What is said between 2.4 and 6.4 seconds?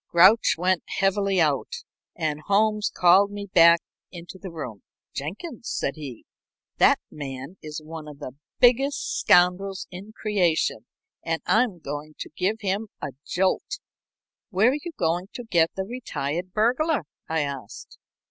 Holmes called me back into the room. "Jenkins," said he,